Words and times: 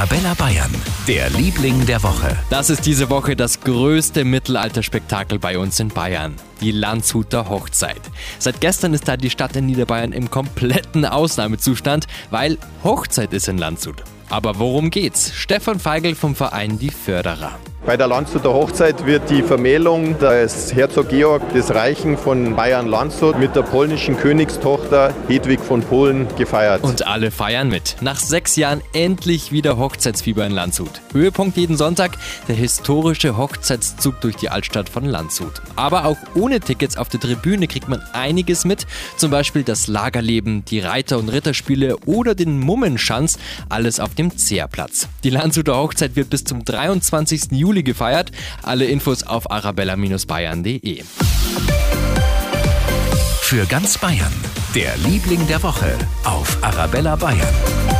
Arabella 0.00 0.32
Bayern, 0.32 0.74
der 1.06 1.28
Liebling 1.28 1.84
der 1.84 2.02
Woche. 2.02 2.34
Das 2.48 2.70
ist 2.70 2.86
diese 2.86 3.10
Woche 3.10 3.36
das 3.36 3.60
größte 3.60 4.24
Mittelalterspektakel 4.24 5.38
bei 5.38 5.58
uns 5.58 5.78
in 5.78 5.88
Bayern. 5.88 6.36
Die 6.62 6.70
Landshuter 6.70 7.50
Hochzeit. 7.50 8.00
Seit 8.38 8.62
gestern 8.62 8.94
ist 8.94 9.06
da 9.08 9.18
die 9.18 9.28
Stadt 9.28 9.56
in 9.56 9.66
Niederbayern 9.66 10.12
im 10.12 10.30
kompletten 10.30 11.04
Ausnahmezustand, 11.04 12.06
weil 12.30 12.56
Hochzeit 12.82 13.34
ist 13.34 13.48
in 13.48 13.58
Landshut. 13.58 14.02
Aber 14.30 14.58
worum 14.58 14.88
geht's? 14.88 15.34
Stefan 15.34 15.78
Feigl 15.78 16.14
vom 16.14 16.34
Verein 16.34 16.78
Die 16.78 16.90
Förderer. 16.90 17.58
Bei 17.86 17.96
der 17.96 18.08
Landshuter 18.08 18.52
Hochzeit 18.52 19.06
wird 19.06 19.30
die 19.30 19.42
Vermählung 19.42 20.18
des 20.18 20.74
Herzog 20.74 21.08
Georg 21.08 21.54
des 21.54 21.74
Reichen 21.74 22.18
von 22.18 22.54
Bayern-Landshut 22.54 23.38
mit 23.38 23.56
der 23.56 23.62
polnischen 23.62 24.18
Königstochter 24.18 25.14
Hedwig 25.28 25.60
von 25.60 25.80
Polen 25.80 26.28
gefeiert. 26.36 26.82
Und 26.82 27.06
alle 27.06 27.30
feiern 27.30 27.70
mit. 27.70 27.96
Nach 28.02 28.20
sechs 28.20 28.56
Jahren 28.56 28.82
endlich 28.92 29.50
wieder 29.50 29.78
Hochzeitsfieber 29.78 30.44
in 30.44 30.52
Landshut. 30.52 31.00
Höhepunkt 31.12 31.56
jeden 31.56 31.78
Sonntag 31.78 32.18
der 32.48 32.54
historische 32.54 33.38
Hochzeitszug 33.38 34.20
durch 34.20 34.36
die 34.36 34.50
Altstadt 34.50 34.90
von 34.90 35.06
Landshut. 35.06 35.62
Aber 35.74 36.04
auch 36.04 36.18
ohne 36.34 36.60
Tickets 36.60 36.98
auf 36.98 37.08
der 37.08 37.18
Tribüne 37.18 37.66
kriegt 37.66 37.88
man 37.88 38.02
einiges 38.12 38.66
mit. 38.66 38.86
Zum 39.16 39.30
Beispiel 39.30 39.62
das 39.62 39.86
Lagerleben, 39.86 40.66
die 40.66 40.80
Reiter- 40.80 41.18
und 41.18 41.30
Ritterspiele 41.30 41.96
oder 42.04 42.34
den 42.34 42.60
Mummenschanz. 42.60 43.38
Alles 43.70 44.00
auf 44.00 44.14
dem 44.14 44.36
Zehrplatz. 44.36 45.08
Die 45.24 45.30
Landshuter 45.30 45.76
Hochzeit 45.76 46.14
wird 46.14 46.28
bis 46.28 46.44
zum 46.44 46.62
23. 46.62 47.52
Juli 47.52 47.69
Juli 47.70 47.82
gefeiert. 47.84 48.32
Alle 48.62 48.86
Infos 48.86 49.22
auf 49.22 49.50
arabella-bayern.de. 49.50 51.04
Für 53.42 53.66
ganz 53.66 53.96
Bayern, 53.98 54.32
der 54.74 54.96
Liebling 54.98 55.46
der 55.46 55.62
Woche 55.62 55.96
auf 56.24 56.58
Arabella 56.62 57.14
Bayern. 57.16 57.99